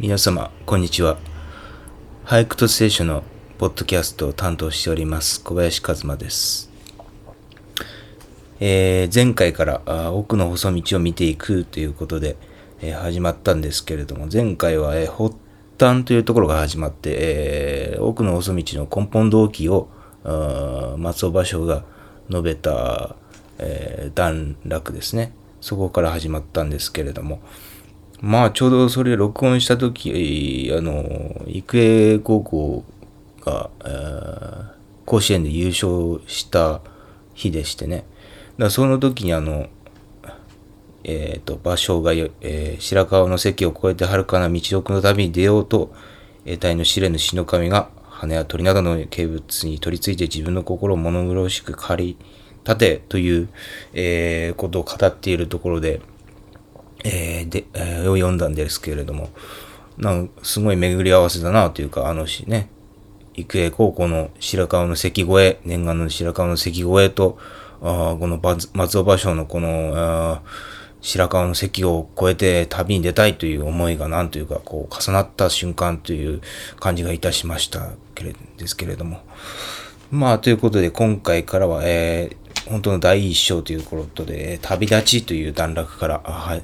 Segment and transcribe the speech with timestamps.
[0.00, 1.18] 皆様、こんにちは。
[2.24, 3.24] 俳句と聖書の
[3.58, 6.70] ポッドキャストを担当しております小林和馬です。
[8.60, 12.36] えー、前回から奥の細道を見ていくということで、
[12.80, 15.36] えー、始まったんですけれども、前回は、えー、発
[15.80, 19.88] 端というところが始まって、えー、奥の細道の根本動機を
[20.22, 21.82] 松尾芭蕉が
[22.30, 23.16] 述べた、
[23.58, 25.32] えー、段落ですね。
[25.60, 27.40] そこから始まったんですけれども、
[28.20, 32.84] まあちょうどそれ録音した時、あの、育英高校
[33.44, 34.70] が、えー、
[35.04, 36.80] 甲子園で優勝した
[37.34, 38.04] 日でしてね。
[38.58, 39.68] だその時にあの、
[41.04, 45.94] えっ、ー、と、芭蕉が、えー、白川の関を越えて遥かな道奥の旅に出ようと、
[46.44, 52.26] 得体の知れぬ死の神が羽や鳥などの軽物に取り付いて自分の心を物苦しく借り
[52.64, 53.48] 立てという、
[53.92, 56.00] えー、ことを語っているところで、
[57.04, 59.30] えー、で、えー、を読んだんですけれども、
[59.96, 62.70] なんすごい巡り合わせだなというか、あのしね、
[63.34, 67.38] 育英高校の白川の関越え、念願の白川の関越えと、
[67.80, 68.40] あこの
[68.72, 70.42] 松尾芭蕉のこの、
[71.00, 76.40] 白川の関を越えて旅に出たいという思いがなんというか、こう重なった瞬間という
[76.80, 79.20] 感じがいたしましたけれですけれども。
[80.10, 86.62] まあ、ということで今回からは、えー、本当の第一章ということで、旅立ちという段落から、はい、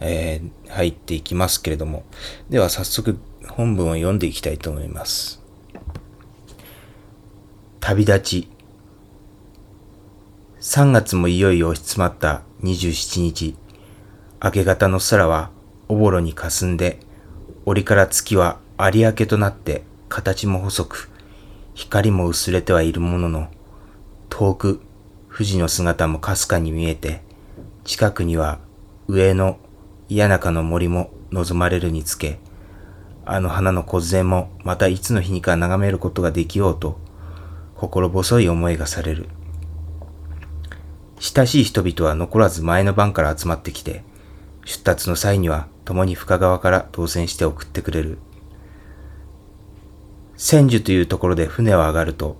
[0.00, 2.04] えー、入っていきますけれども、
[2.48, 5.42] では早速本文を読んでいきたいと思います。
[7.80, 8.50] 旅立ち。
[10.60, 13.56] 3月もいよいよ押し詰まった27日、
[14.42, 15.50] 明け方の空は
[15.88, 16.98] おぼろに霞んで、
[17.64, 21.10] 折から月は有明となって形も細く、
[21.74, 23.48] 光も薄れてはいるものの、
[24.28, 24.80] 遠く
[25.32, 27.22] 富士の姿もかすかに見えて、
[27.84, 28.58] 近くには
[29.06, 29.58] 上の
[30.08, 32.38] 嫌なかの森も望まれるにつけ、
[33.24, 36.98] あの花の梢もまたいつの日にか眺めることができようと、
[37.74, 39.28] 心細い思いがされる。
[41.18, 44.04] 親しい人々は残らず前の晩から集まってきて、
[44.64, 48.18] 出立の際には共に深川から当選して送ってくれる。
[50.36, 52.36] 千樹というところで船を上がると、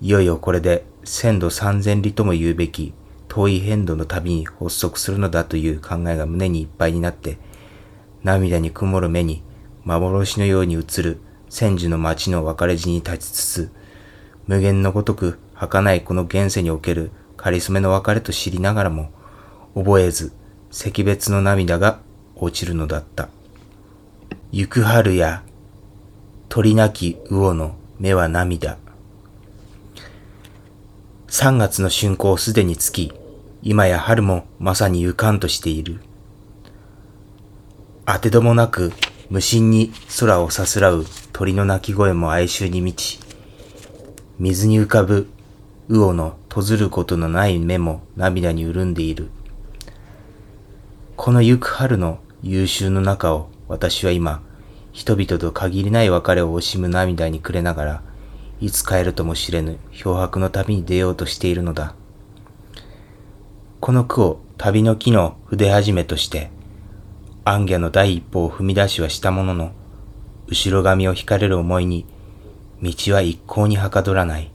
[0.00, 2.92] いよいよこれで千度三千里とも言うべき
[3.30, 7.38] 遠い変動の旅に発足するのだという考えが胸にいっぱいになって、
[8.24, 9.44] 涙に曇る目に
[9.84, 13.72] 幻のように映る千住の町の別れ地に立ちつつ、
[14.48, 19.12] 無限のごとく儚いこの現世におけるかりそめの別れと知りながらも、
[19.76, 20.32] 覚えず、
[20.72, 22.00] 惜別の涙が
[22.34, 23.28] 落ちるのだった。
[24.50, 25.44] 行く春や、
[26.48, 28.76] 鳥なき魚の目は涙。
[31.28, 33.12] 三月の春光すでにつき、
[33.62, 36.00] 今や春もまさにゆかんとしている。
[38.06, 38.92] 当てどもなく
[39.28, 43.20] 無心に空をさすらう鳥の鳴き声も哀愁に満ち、
[44.38, 45.28] 水に浮かぶ
[45.88, 49.28] 魚の閉ずることのない目も涙に潤んでいる。
[51.16, 54.42] この行く春の優秀の中を私は今、
[54.92, 58.02] 人々と限りない別れを惜しむ涙に暮れながら、
[58.60, 61.94] いつ帰るとも知れぬ漂白の旅に出ようとしているのだ。
[63.80, 66.50] この句を旅の木の筆始めとして、
[67.46, 69.72] 暗夜の第一歩を踏み出しはしたものの、
[70.48, 72.04] 後ろ髪を引かれる思いに、
[72.82, 74.50] 道は一向にはかどらない。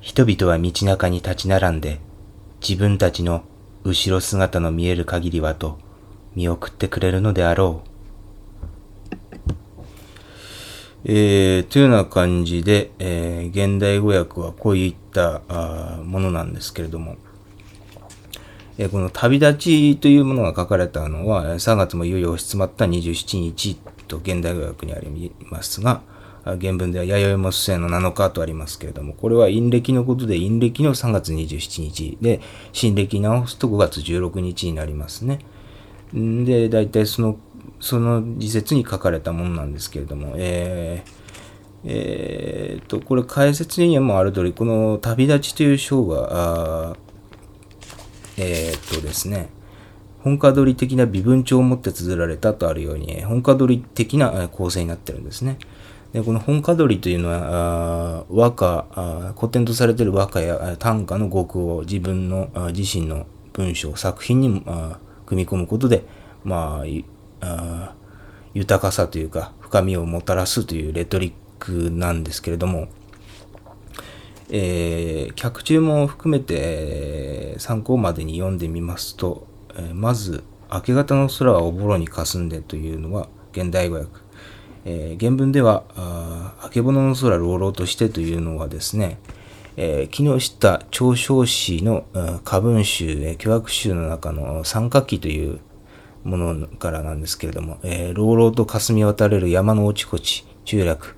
[0.00, 2.00] 人々は道中に立ち並んで、
[2.60, 3.44] 自分たちの
[3.84, 5.78] 後ろ姿の見える限りはと
[6.34, 7.88] 見送ってくれるのであろう。
[11.04, 17.14] えー、というような感じで、えー、現代語訳はこういったあものなんですけれども、
[18.90, 23.76] この旅立ちというものが書かれたのは、3月もいよいよ押し詰まった27日
[24.06, 26.02] と現代語訳にありますが、
[26.44, 32.40] 原文では弥生も末の7日とありますけれども、これは陰暦のことで、陰暦の3月27日で、
[32.72, 35.40] 新暦直すと5月16日になりますね。
[36.12, 37.38] で、大体その、
[37.80, 41.26] その時節に書かれたものなんですけれども、えー、
[41.84, 46.96] えー、と、これ解説にはもうある通り、この旅立ちという章が、
[48.36, 49.48] えー、っとですね、
[50.20, 55.58] 本家取り的な微分帳を持って綴られたとあるように、本家取り的な構成になってるんですね。
[56.12, 64.64] でこの本家取りというのは、和歌、古典とされている和歌や短歌の語句を自分の自身の文章、作品に
[65.26, 66.04] 組み込むことで、
[66.44, 66.82] ま
[67.40, 67.94] あ、
[68.54, 72.88] 豊かさというか深みをもたらすというレトリックなんですけれども、
[74.50, 84.10] えー、客中も含めて参考までに読んでみますと、えー、まず明け方の空はおぼろに霞んでというのは、現代語訳。
[84.84, 89.18] えー、原文では、ああけぼのの空朗々としてというのはですね、
[89.76, 92.06] えー、木下長小詩の
[92.42, 95.60] 歌文集、えー、巨悪集の中の三角記という
[96.24, 101.15] ものからなんですけれども、えー、朗々と霞み渡れる山の落ちこち、中落、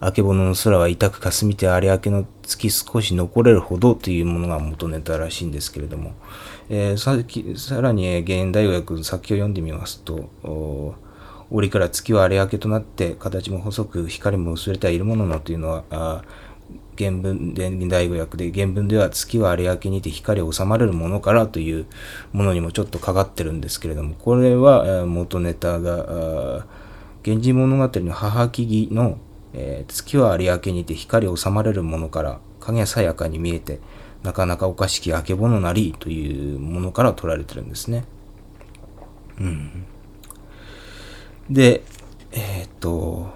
[0.00, 6.14] あけぼの空は痛く霞みて有明の月少し残れるほどというものが元ネタらしいんですけれども、
[6.70, 7.16] えー、さ
[7.58, 10.96] さらに、えー、現代語訳先を読んでみますと、
[11.50, 16.22] 折から月は有明けとなって形も細く光も薄れてはいるもののというのはあ
[16.96, 21.86] 原文で現代語訳で原文では月は有明けにて光を収まれるものからという
[22.32, 26.66] ものにもちょっとかかってるんですけれどもこれは元ネタが
[27.24, 29.18] 「源氏物語」の母木々の、
[29.52, 33.80] えー、月は有明にて光を収まれるものから影さやかに見えて
[34.22, 38.04] なかなかおかしきあけぼのなりというものから取られてるんですね。
[39.40, 39.86] うん。
[41.48, 41.82] で、
[42.32, 43.28] えー、っと、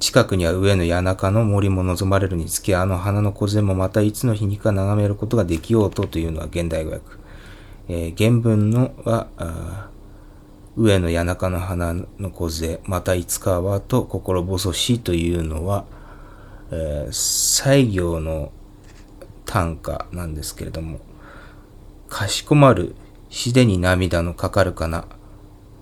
[0.00, 7.04] 近くには上の谷中の森も望まれるにつき、あの花の梢もまたいつの日にか眺めることができようとというのは現代語訳。
[7.88, 9.28] えー、原文のは、
[10.78, 15.84] 上の谷中の花の梢、またいつかはと心細しというのは、
[16.70, 18.52] えー、西行の
[19.44, 21.00] 短歌なんですけれども、
[22.08, 22.94] かしこまる
[23.28, 25.06] 死でに涙のかかるかな。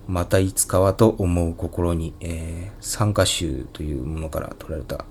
[0.09, 5.05] またいつかはと思う心に、えー、参加集というものから取られた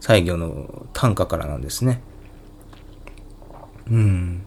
[0.00, 2.02] 西行の短歌からなんですね。
[3.90, 4.42] うん。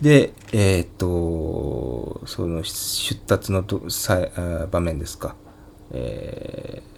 [0.00, 4.20] で、えー、っと、その出立のとさ
[4.70, 5.36] 場面ですか。
[5.92, 6.96] えー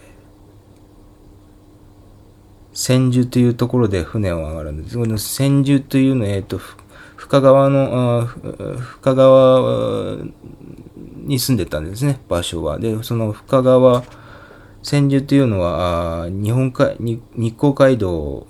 [2.78, 4.96] 千住というところで船を上がるんです。
[4.96, 6.60] この千住というのは、えっ、と、
[7.16, 8.26] 深川の、あ
[8.76, 10.18] 深川
[11.16, 12.78] に住んでたんですね、場所は。
[12.78, 14.04] で、その深川、
[14.84, 18.46] 千住というのは、日本海、日光街道、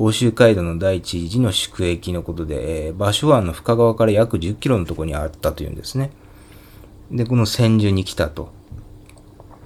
[0.00, 6.12] 欧州街道の第一次の宿駅のことで、えー、場所はあの深川から約10キロのところにあったというんですね。
[7.10, 8.52] で、この千住に来たと。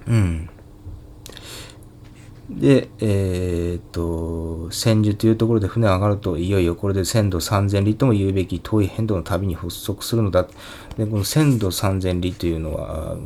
[0.07, 0.49] うん。
[2.49, 10.47] で、えー、っと、千住というところで船上がると、いよいよこれで千度三千里とも言うべき遠い変動の旅に発足するのだ。
[10.97, 13.17] で、この千度三千里というのは、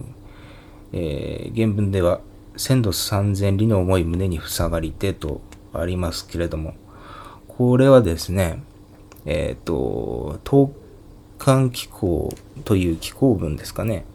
[0.91, 2.19] えー、原文では、
[2.57, 5.39] 千度三千里の思い胸に塞がりてと
[5.71, 6.73] ありますけれども、
[7.57, 8.61] これはですね、
[9.25, 10.69] えっ、と、東
[11.39, 12.31] 韓気候
[12.65, 14.05] という気候文ですかね、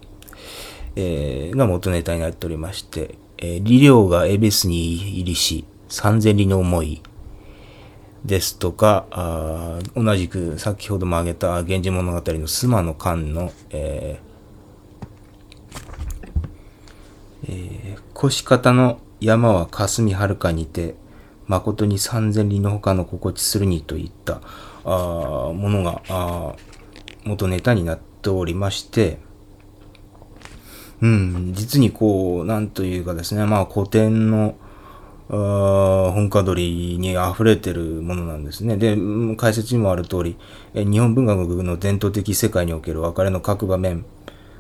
[0.95, 7.03] えー、が元ネタになっておりまして、えー、李陵が恵比寿に入りし、三千里の思い
[8.25, 20.95] ですとか、あ同じく先ほども挙げた源氏物語の須磨の間の、えーえー、腰方の山は霞はるかにて、
[21.47, 24.41] 誠に三千里の他の心地するにといった
[24.85, 26.55] あものがあ
[27.25, 29.19] 元ネタになっておりまして、
[31.01, 34.55] うん、実にこう、なんというかですね、まあ古典の、
[35.29, 38.77] 本家取りに溢れてるものなんですね。
[38.77, 38.97] で、
[39.37, 40.37] 解説にもある通り、
[40.75, 44.05] 日本文学の伝統的世界における別れの各場面、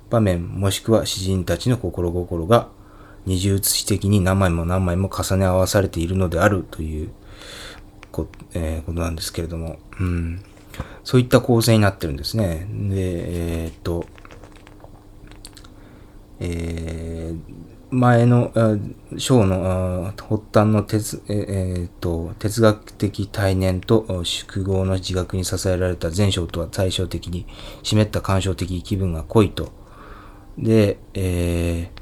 [0.09, 2.69] 場面、もしくは詩人たちの心心が
[3.27, 7.11] 二重写し的に何枚も何枚も重ね合わされているのであるという
[8.11, 10.43] こ,、えー、ことなんですけれども、うん、
[11.05, 12.67] そういった構成になってるんですね。
[12.71, 14.07] で、えー、っと、
[16.41, 18.53] えー、前の
[19.19, 27.47] 章の発端の哲,、えー、と哲学的体念と宿業の自覚に支えられた前章とは対照的に
[27.83, 29.73] 湿った感傷的気分が濃いと。
[30.59, 32.02] で、えー、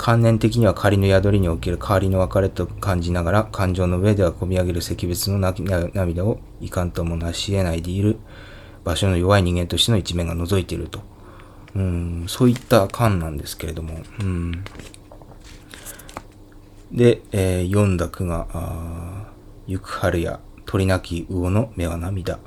[0.00, 8.16] 観念的には仮の宿りにおける代わりの別れと感じながら感情の上では込み上げる惜別の涙をいかんともなし得ないでいる
[8.82, 11.02] 場所の弱い人間としての一面が覗いていると。
[11.76, 14.64] うん、そういった感なんですけれども、うん、
[16.90, 19.28] で、えー、読んだ句が、
[19.66, 22.38] 行く春や鳥なき魚の目は涙。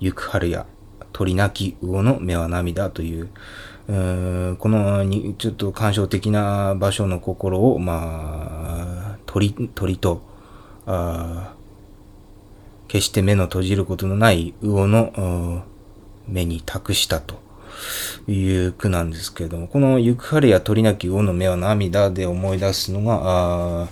[0.00, 0.64] 行く春や
[1.12, 3.28] 鳥なき魚の目は涙とい、う
[3.86, 10.22] このにちょっと感傷的な場所の心を、まあ、鳥、鳥と、
[10.86, 11.54] あ
[12.88, 15.64] 決して目の閉じることのない魚の
[16.28, 17.40] 目に託したと。
[18.28, 23.88] いう句なんですけれども、この行く春や鳥なき魚の目は涙で思い出すのが、あ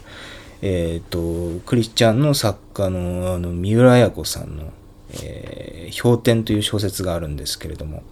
[0.62, 4.72] えっ、ー、と、クリスチャンの作家のあの三浦綾子さんの
[5.12, 8.02] えー、氷点という小説があるんですけれども、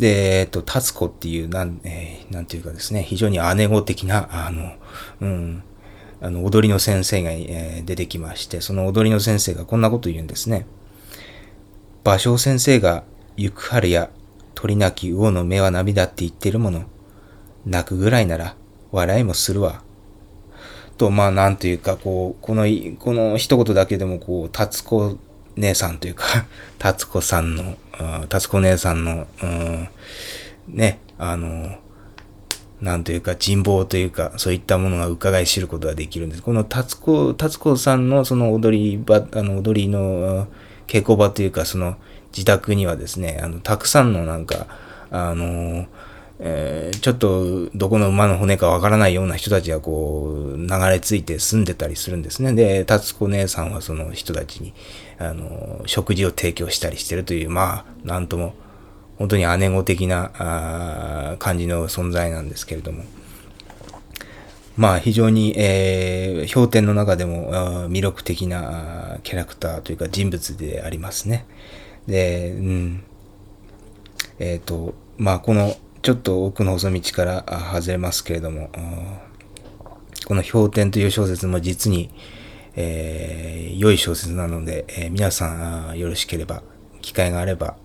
[0.00, 4.72] で、えっと、達子っていう、なん、えー、なんていうかですね、非常に姉子的な、あの、
[5.20, 5.62] うん、
[6.22, 10.66] あの、踊りの先生が、えー、出てきまして、その踊りの先生がこんなこと言うんですね。
[12.02, 13.04] 芭蕉先生が、
[13.36, 14.10] 行く春や
[14.54, 16.84] 鳥なき魚の目は涙って言ってるもの。
[17.66, 18.56] 泣くぐらいなら、
[18.92, 19.82] 笑いもするわ。
[20.96, 22.64] と、まあ、なんというか、こう、この、
[22.98, 25.18] この一言だけでも、こう、達子
[25.56, 26.24] 姉さんというか、
[26.78, 27.76] 達子さんの、
[28.28, 29.88] 達子姉さんの、うん、
[30.68, 31.78] ね、あの、
[32.80, 36.42] なんというか人望というか、そういったものが伺い知ることができるんです。
[36.42, 40.48] この達子、達子さんのその踊り場、あの、踊りの
[40.86, 41.96] 稽古場というか、その
[42.32, 44.66] 自宅にはですね、あの、たくさんのなんか、
[45.10, 45.86] あの、
[46.42, 52.54] えー、ちょっとどこの馬の骨かわからないような人たちがこう流れ着いて住んでたりするんですね。
[52.54, 54.72] で、達子姉さんはその人たちに、
[55.18, 58.54] あの、食事を提供したりしてるという、まあ、なんとも、
[59.18, 63.04] 本当に姉子的なあ感じの存在なんですけれども。
[64.76, 67.52] まあ非常に、えー、氷点の中でも
[67.90, 71.44] 魅力的なキャラクターというか人物でありますね。
[72.06, 73.04] で、うん。
[74.38, 78.70] えっ、ー、と、まあこのちょっと奥の細道から外れますけれども、
[80.26, 82.10] この氷点という小説も実に、
[82.74, 86.62] えー、良い小説なので、えー、皆さんよろしければ、
[87.02, 87.76] 機会があれば、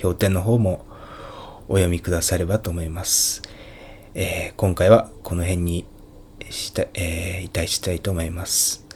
[0.00, 0.86] 氷点の方も
[1.68, 3.42] お読みくださればと思います。
[4.14, 5.84] えー、今回はこの辺に
[6.48, 8.86] した、えー、いたしたいと思います。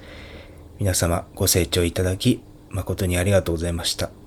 [0.78, 2.40] 皆様ご清聴いただき
[2.70, 4.17] 誠にありがとうございました。